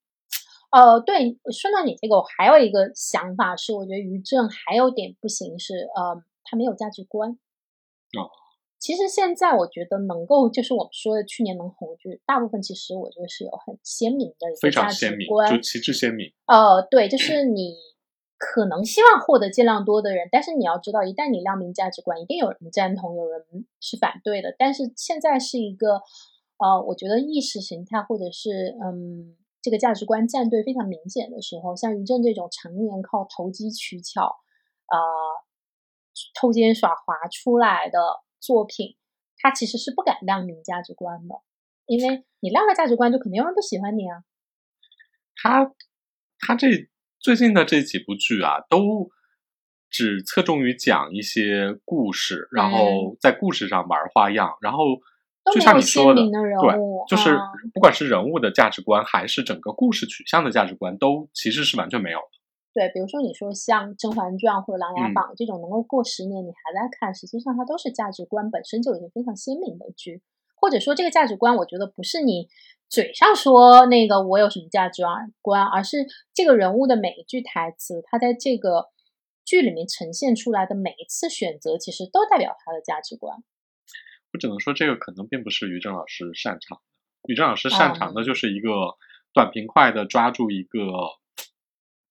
[0.70, 7.32] 呃，对，说到你这个，我还有一个想法是，我觉得于正还有点不行是，呃，他没有价值观。
[7.32, 8.30] 哦。
[8.78, 15.50] 其实现在我觉得能够，就是我们说的去年能红的剧，大部分其实我觉得是有很鲜明的一非个价常鲜明，值观。
[15.50, 16.30] 就旗帜鲜明。
[16.46, 17.74] 呃，对，就是 你
[18.38, 23.42] 可能希望获得尽量多的人，但是你要知道，一旦你亮明价值观，一定有人赞同，有人
[23.81, 24.55] 是反对的。
[24.59, 26.03] 但是现在是一个，
[26.59, 34.99] 呃，我觉得意识形态或者是嗯这个价值观站队非常明显的时候，像于正这种常年靠投机取巧，呃，
[36.38, 37.99] 偷奸耍滑出来的
[38.38, 38.96] 作品，
[39.38, 41.40] 他其实是不敢亮明价值观的，
[41.87, 44.25] 因为你亮了价值观，就肯定有人不喜欢你啊。
[45.42, 45.75] 他
[46.38, 46.68] 他这
[47.18, 49.11] 最近的这几部剧啊，都
[49.90, 54.85] 只侧重于讲一些故事，然后在故事上玩花样，然后
[55.55, 56.74] 就像你说的，的人对，
[57.09, 57.52] 就是啊。
[57.74, 62.37] 不管是人物的价值观，还是整个故事取向的价值观，都其实是完全没有的。
[62.72, 70.20] 对，比如说你说像《甄嬛传》或者《琅琊嗯榜》这种能够过十年你还在看，实际上它都是价值观本身就已经非常鲜明的剧，
[70.55, 72.48] 或者说这个价值观，我觉得不是你
[72.88, 75.03] 嘴上说那个我有什么价值
[75.42, 78.87] 观，而是这个人物的每一句台词，他在这个
[79.44, 83.37] 剧里面呈现出来的每一次选择，其实都代表他的价值观。
[84.33, 87.33] 我只能说，这个可能并不是于正老师擅长的。
[87.33, 88.70] 于正老师擅长嗯的就是一个
[89.33, 90.81] 短平快的抓住一个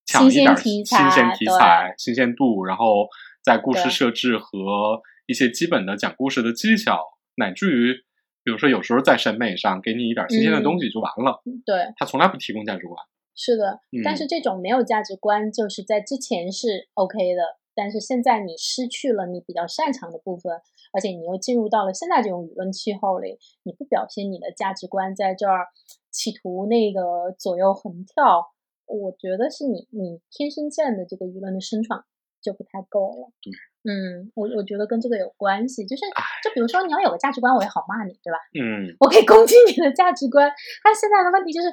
[0.05, 3.07] 抢新鲜一点儿题新鲜题材、新鲜度，然后
[3.43, 7.01] 在故事设置和一些基本的讲故事的技巧，
[7.35, 7.95] 乃至于
[8.45, 11.41] 比如说有时候在审美上给你一点新鲜的东西就完了。
[11.65, 12.95] 对，他从来不提供价值观。
[13.33, 20.53] 是的，但嗯是这种没有价值观，就是在之前是 OK 的，但是现在你失去了你比较擅长的部分，
[20.93, 25.65] 而且你又进入到了现在这种舆论气候里，你不表现你的价值观在这儿，
[26.11, 28.53] 企图那个左右横跳，
[28.85, 32.05] 我觉得是你你天生站的这个舆论的声场
[32.45, 33.33] 就不太够了。
[33.41, 33.49] 对，
[33.89, 36.05] 嗯，我我觉得跟这个有关系，就是
[36.45, 38.37] 就比如说你要有个价值观，我也好骂你，对吧？
[38.53, 40.45] 嗯，我可以攻击你的价值观。
[40.83, 41.67] 但现在的问题就是，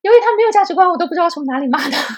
[0.00, 2.16] 因为他没有价值观，我都不知道从哪里骂他。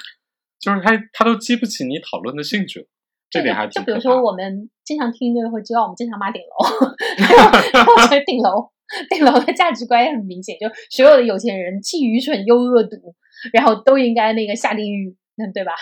[0.60, 2.86] 就是他他都激不起你讨论的兴趣，
[3.30, 6.94] 这点还挺就比如说，我们经常听音乐会知道，我们经常骂顶楼，
[7.74, 8.70] 然后我觉得顶楼
[9.10, 13.14] 顶楼的价值观也很明显，就所有的有钱人既愚蠢又恶毒，
[13.52, 15.72] 然后都应该那个下地狱，嗯，对吧？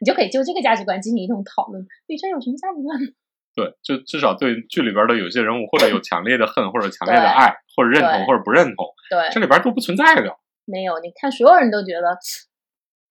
[0.00, 1.86] 你就可以就这个价值观进行一通讨论。
[2.06, 2.98] 女生有什么价值观？
[3.54, 10.38] 对，就至少对剧里边的有些人物，或者有 强烈的恨，或者强烈的爱，或者认同，或者不认同，对，这里边都不存在的。
[10.64, 12.16] 没有，你看所有人都觉得，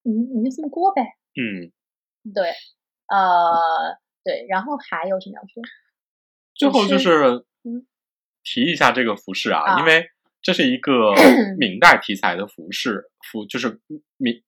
[0.04, 1.02] 你你就这么过呗。
[1.36, 1.70] 嗯，
[2.34, 2.50] 对，
[3.08, 5.62] 呃，对，然后还有什么要说？
[6.56, 7.86] 最后就是嗯
[8.44, 10.08] 提一下这个服饰啊，啊因为
[10.42, 11.14] 这是一个
[11.60, 13.80] 明代题材的服饰，服就是
[14.18, 14.42] 明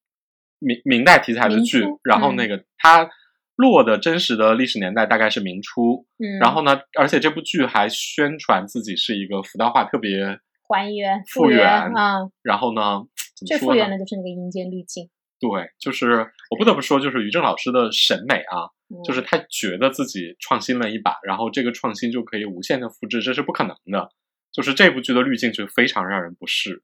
[0.63, 3.10] 明明代题材的剧，然后嗯那个它
[3.56, 13.04] 落的真实的历史年代大概是明初，嗯，然后呢，而且这部剧还宣传自己是一个福道化特别还原复原原啊，然后呢，
[13.45, 13.58] 最？
[13.58, 24.10] 复原的就是那个阴间滤镜，对，就是我不得不说，就是于正老师的审美啊，嗯就是他觉得自己创新了一把，然后这个创新就可以无限的复制，这是不可能的。
[24.52, 26.84] 就是这部剧的滤镜就非常让人不适，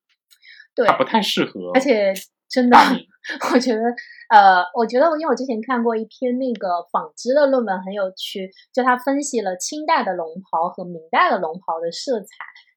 [0.76, 2.12] 对它，不太适合而且
[2.49, 2.77] 真的，
[3.53, 3.81] 我觉得，
[4.29, 12.27] 呃，我觉得，因为我之前看过一篇那个纺织的论文，很有趣，就他分析了清代的龙袍和明代的龙袍的色彩，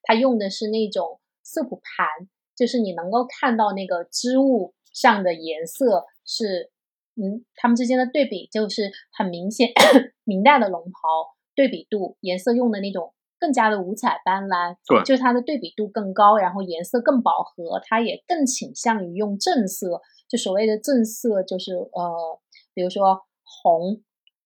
[0.02, 2.06] 他用的是那种色谱盘，
[2.54, 6.70] 就是你能够看到那个织物上的颜色是，
[7.16, 9.70] 嗯，它们之间的对比就是很明显，
[10.24, 11.32] 明代的龙袍。
[11.54, 22.38] 对比度，颜色用的那种更加的五彩斑斓，对就是它的对比度更高，然后颜色更饱和，它也更倾向于用正色，就所谓的正色就是呃，
[22.72, 24.00] 比如说红。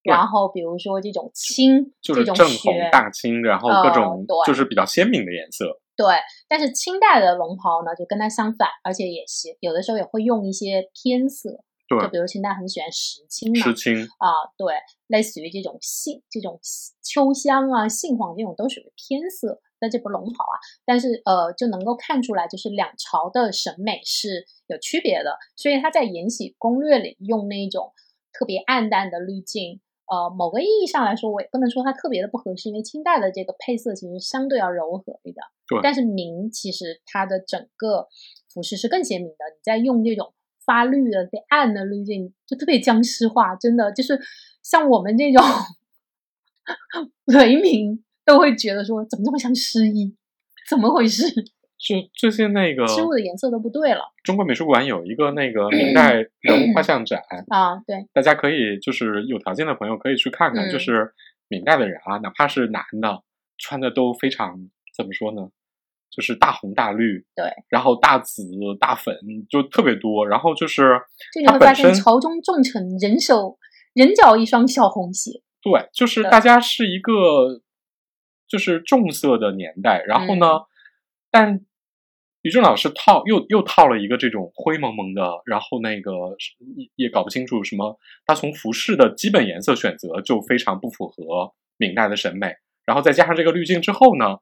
[0.07, 5.81] 然后，比如说这种青，就是正这种正红、大青，然后各种就是比较鲜明的颜色。
[5.97, 6.07] 对，
[6.47, 14.75] 但是清代的龙袍呢，就跟它相反，而且也是有的时候也会用一些偏色，对就比如清代很喜欢石青嘛，石青，啊，对，
[15.07, 16.59] 类似于这种杏、这种
[17.03, 27.93] 秋香啊、杏黄这种都属于偏色，在这不龙袍啊，但是呃就能够看出来，就是两朝的审美是有区别的，所以他在《延禧攻略》里用那种
[28.33, 29.81] 特别暗淡的滤镜。
[30.09, 35.45] 呃，某个意义上来说，我也不能说它特别的不合适，因为清代的这个配色其实相对要柔和一点。
[35.67, 38.07] 对但是明其实它的整个
[38.49, 40.33] 服饰是更鲜明的，你在用这种
[40.67, 44.21] 发绿的、最暗的滤镜，就特别僵尸化，真的就是
[44.63, 45.43] 像我们这种
[47.27, 50.17] 雷民都会觉得说，怎么这么像失忆？
[50.69, 51.23] 怎么回事？
[51.79, 57.77] 就最近那个事物的颜色都不对了中国美术馆有一个那个 明代人物画像展，啊！
[57.87, 61.13] 对，大家可以就是有条件的朋友可以去看看，嗯就是
[61.49, 63.23] 明代的人啊，哪怕是男的，
[63.59, 65.51] 穿的都非常怎么说呢？
[66.17, 68.43] 就是大红大绿，对，然后大紫
[68.81, 69.15] 大粉
[69.51, 70.99] 就特别多，然后就是
[71.35, 73.59] 就你会发现身朝中重臣人手
[73.93, 77.61] 人脚一双小红鞋，对，就是大家是一个
[78.49, 80.67] 就是重色的年代，然后呢，嗯。
[81.31, 81.61] 但
[82.41, 86.13] 于正老师套又又套了一个这种灰蒙蒙的，然后那个
[86.77, 92.55] 也也搞不清楚什么，他从服饰的基本颜色选择就非常不符合明代的审美，
[92.87, 94.37] 然后再加上这个滤镜之后呢，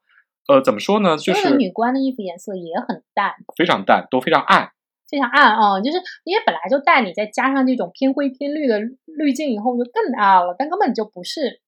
[0.47, 4.71] 呃，怎么说呢，就是女官的衣服颜色也很淡，非常淡，都非常暗，
[5.09, 11.63] 非常暗啊、就是因为本来就淡，你再加上这种偏灰偏绿的滤镜以后就更暗了，但根本就不是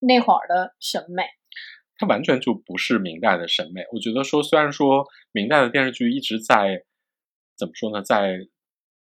[0.00, 1.24] 那会儿的审美。
[1.98, 3.82] 它完全就不是明代的审美。
[3.90, 6.82] 我觉得说，虽然说明代的电视剧一直在
[7.58, 8.36] 怎么说呢，在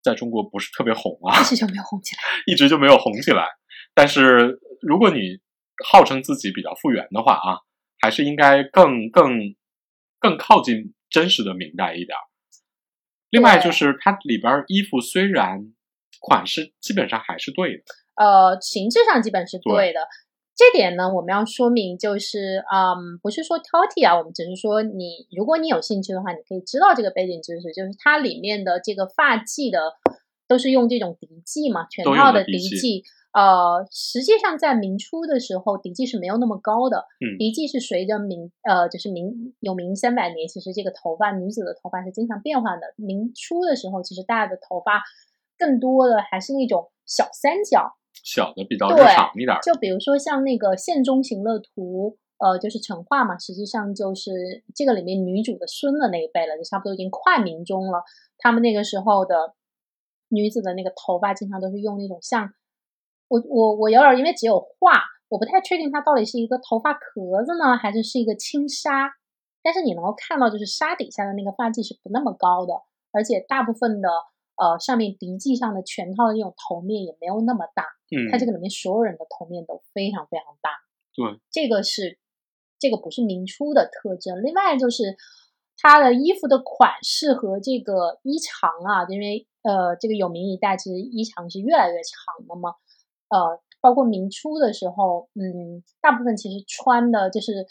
[0.01, 2.21] 在中国不是特别红啊，一直就没有红起来。
[2.45, 3.47] 一直就没有红起来。
[3.95, 5.39] 但是如果你
[5.83, 7.59] 号称自己比较复原的话啊，
[8.03, 9.55] 还是应该更更
[10.19, 12.23] 更靠近真实的明代一点儿。
[13.29, 15.71] 另外就是它里边儿衣服虽然
[16.19, 17.83] 款式基本上还是对的，
[18.15, 20.01] 呃，形制上基本是对对的。
[20.53, 29.93] 这点呢，我们要说明，就是嗯，不是说挑剔啊，我们只是说你，如果你有兴趣的话，你可以知道这个背景知识，就是它里面的这个发髻的
[30.45, 33.03] 都是用这种笛髻嘛，全套的嫡的嫡髻髻。
[33.33, 42.93] 呃，实际上在明初的时候，嫡髻是没有那么高的，嗯嫡髻是随着明呃，就是明有明三百年，其实这个头发女子的头发是经常变换的。
[42.95, 45.01] 明初的时候，其实大家的头发
[45.57, 49.57] 更多的还是那种小三角，小的比较日对常一点。
[49.63, 58.03] 就比如说像那个《宪中行乐图》，呃，就是成化嘛，实际上就是这个里面女主的孙的那一辈了，就差不多已经快明中了。
[58.37, 59.55] 他们那个时候的
[60.29, 62.53] 女子的那个头发，经常都是用那种像
[63.33, 69.09] 我我我有点因为只有画，我不太确定它到底是一个头发壳子呢，还是是一个轻纱。
[69.63, 72.73] 但是你能够看到，就是纱底下的那个发髻是不那么高的，
[73.11, 74.09] 而且大部分的
[74.55, 77.85] 呃上面鼻髻上的全套的那种头面也没有那么大。
[78.11, 80.69] 嗯，它这个里面所有人的头面都非常非常大，
[81.15, 82.19] 对，这个是
[82.77, 84.43] 这个不是明初的特征。
[84.43, 85.15] 另外就是
[85.77, 92.75] 它的衣服的款式和这个衣长啊，因为呃这个有明一代其实衣长是越来越长的嘛，
[93.33, 97.65] 呃，包括明初的时候，嗯，大部分其实穿的就是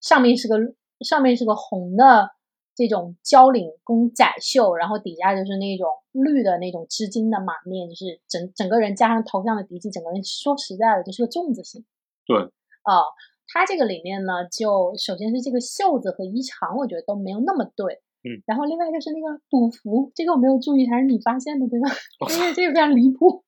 [0.00, 0.56] 上面是个
[1.00, 2.30] 上面是个红的
[2.74, 11.84] 这种交领公窄袖，然后底下就是那种绿的那种织金的马面，就是整整个人加上头上的嫡髻，整个人说实在的就是个粽子型。
[12.24, 12.38] 对，
[12.82, 13.04] 啊、
[13.48, 18.00] 它这个里面呢，就首先是这个袖子和衣长，我觉得都没有那么对。
[18.24, 21.90] 嗯，然后另外就是那个赌服，这个我没有注意，还是你发现的对吧？
[22.32, 23.44] 因为这个非常离谱。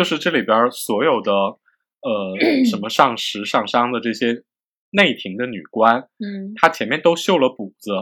[0.00, 4.44] 就是这里边儿所有的呃什么上食上商的这些
[4.88, 7.92] 内廷的女官，嗯她前面都绣了补子，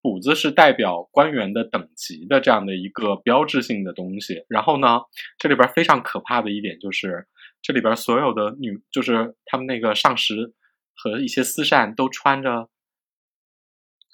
[0.00, 4.44] 补子是代表官员的等级的这样的一个标志性的东西。
[4.48, 5.00] 然后呢，
[5.38, 7.26] 这里边非常可怕的一点就是，
[7.60, 10.54] 这里边所有的女，就是他们那个上食
[10.94, 12.70] 和一些丝扇都穿着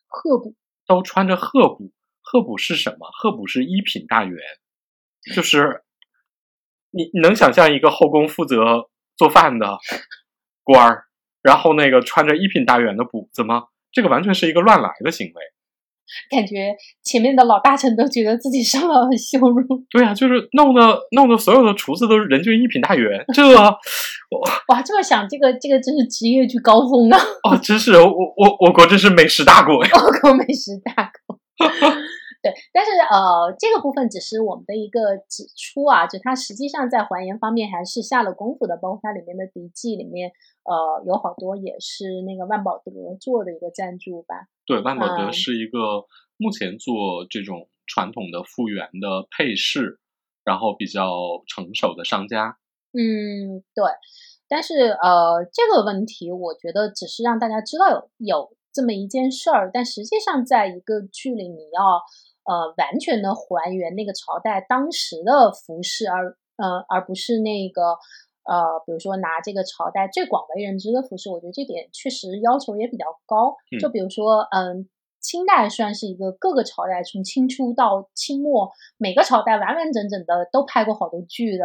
[0.07, 0.55] 鹤补，
[0.87, 1.93] 都穿着鹤补。
[2.23, 3.11] 鹤补是什么？
[3.13, 4.39] 鹤补是一品大员，
[5.35, 5.83] 就是
[6.97, 9.79] 你你能想象一个后宫负责做饭的
[10.65, 11.05] 官儿，
[11.43, 13.65] 然后那个穿着一品大员的补子吗？
[13.93, 15.33] 这个完全是一个乱来的行为。
[16.31, 19.85] 感觉前面的老大臣都觉得自己受到了羞辱。
[19.91, 23.43] 对啊，就是弄得弄得所有的厨子都是人均一品大员，这
[24.69, 27.19] 哇，这么想，这个这个真是职业剧高峰啊！
[27.43, 29.91] 哦，真是我我我国真是美食大国呀！
[29.95, 31.39] 我国美食大国。
[32.47, 40.31] 对，但是呃，这个部分只是我们的一个指出啊，就它实际上在还原方面还是下了功夫的，包括它里面的笔记里面，
[40.63, 44.47] 呃，有好多也是那个万宝德做的一个赞助吧。
[44.65, 49.99] 对，万宝德嗯是一个目前做这种传统的复原的配饰，
[50.45, 52.59] 然后比较成熟的商家。
[52.93, 53.85] 嗯，对。
[54.49, 61.83] 但是呃，这个问题我觉得只是让大家知道有有这么一件事儿，但实际上在一个剧里，你要
[62.47, 67.99] 呃完全的还原那个朝代当时的服饰，而呃而不是那个
[68.45, 73.57] 呃，比如说拿这个朝代最广为人知的服饰，我觉得这点确实要求也比较高。
[73.71, 74.89] 嗯就比如说，嗯。
[75.19, 81.65] 清代算是一个各个朝代从清初到清末，每个朝代完完整整的都拍过好多剧的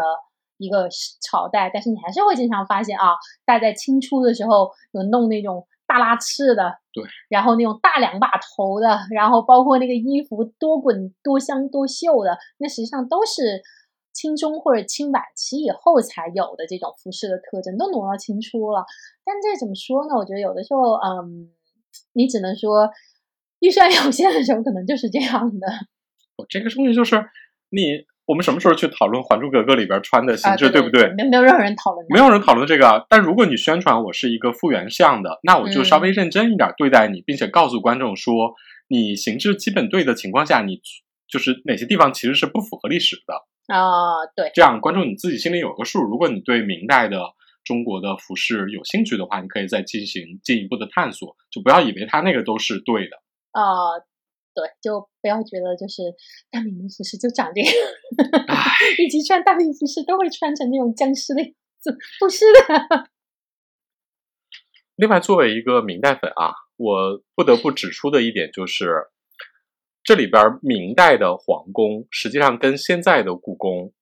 [0.58, 3.14] 一个时朝代，但是你还是会经常发现啊，
[3.46, 13.62] 大家在清初的时候有弄那种大拉翅的，对，然后那种大两把头的，然后包括那个衣服多滚多香多秀的，那实际上都是
[14.14, 18.86] 清中或者清晚期以后才有的这种服饰的特征，都挪到清初了。
[19.26, 20.16] 但这怎么说呢？
[20.16, 21.50] 我觉得有的时候，嗯，
[22.14, 22.90] 你只能说
[23.60, 25.68] 预算有限的时候，可能就是这样的。
[26.38, 27.18] 哦这个东西就是
[27.70, 31.10] 你，我们什么时候去讨论《还珠格格》里边穿的形啊，制，对不对？
[31.18, 32.06] 没有没有任何人讨论。
[32.08, 33.06] 没有人讨论这个啊。
[33.10, 38.56] 但如果你宣传我是一个复原向的，那我就稍微认真一点对待你，并且告诉观众说，
[38.88, 40.80] 你形制基本对的情况下，你
[41.28, 43.34] 就是哪些地方其实是不符合历史的。
[43.76, 46.02] 啊、对，这样观众你自己心里有个数。
[46.02, 47.20] 如果你对明代的
[47.66, 53.18] 中国的服饰有兴趣的话，你可以再进行进一步的探索，就不要以为它那个都是对的。
[53.52, 54.00] 啊、
[54.54, 56.04] 对，就不要觉得就是
[56.52, 57.72] 大明的服饰就长这样，
[59.00, 63.10] 以及穿大明服饰都会穿成那种僵尸的样子，不是的。
[64.98, 69.08] 另外，作为一个明代粉啊，我不得不指出的一点就是，
[70.04, 73.94] 这里边明代的皇宫实际上跟现在的故宫，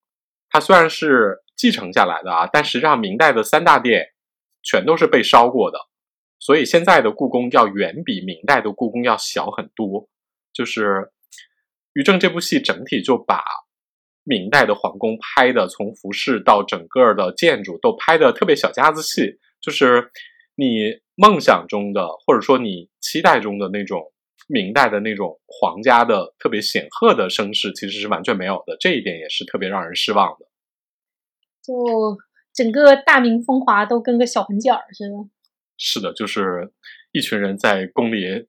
[0.50, 4.08] 它虽然是继承下来的啊，但实际上明代的三大殿
[4.64, 5.78] 全都是被烧过的，
[6.40, 10.10] 所以现在的故宫要远比明代的故宫要小很多。
[10.54, 10.86] 就是
[11.94, 13.44] 《于正》这部戏整体就把
[14.24, 20.12] 明代的皇宫拍的从服饰到整个的建筑都拍的特别小家子气，就是
[20.56, 24.12] 你梦想中的或者说你期待中的那种
[24.48, 28.76] 明代的那种皇家的特别显赫的声势，其实是完全没有的。
[28.80, 30.48] 这一点也是特别让人失望的。
[31.62, 32.18] 就
[32.54, 35.16] 整个大明风华都跟个小红点儿似的。
[35.78, 36.72] 是的，就是
[37.12, 38.48] 一群人在宫里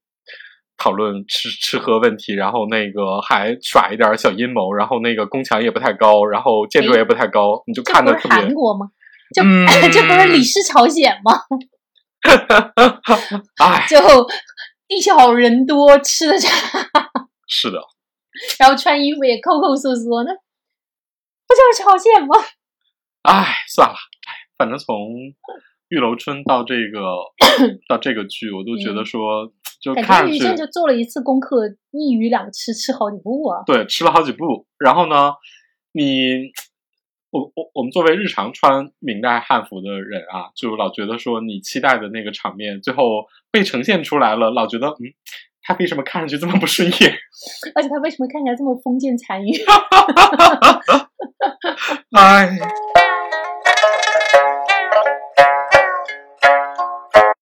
[0.83, 8.89] 讨论吃吃喝问题，然后那个还耍一点小阴谋，然后那个宫墙也不太高，然后建筑也不太高，你就看的特别韩国吗？
[9.37, 11.33] 就、嗯 这不是李氏朝鲜吗？
[13.63, 13.99] 哎，就
[14.89, 16.49] 地小人多，吃的差，
[17.47, 17.79] 是的，
[18.59, 20.33] 然后穿衣服也抠抠缩缩，的
[21.47, 22.35] 不就是朝鲜吗？
[23.23, 24.97] 哎，算了，哎，反正从
[25.89, 27.01] 玉楼春到这个
[27.89, 33.63] 到这个剧，我都觉得说，就感看上去觉于正就做了一次功课，一鱼两吃，吃好几步啊。
[33.67, 35.33] 对吃了好几步，然后呢，
[35.93, 36.53] 你。
[37.33, 45.15] 我我我们作为日常穿明代汉服的人啊，就老觉得说你期待的那个场面，最后被呈现出来了，老觉得嗯，
[45.63, 47.15] 他为什么看上去这么不顺眼？
[47.77, 49.53] 而且他为什么看起来这么封建残余？
[52.19, 52.59] 哎，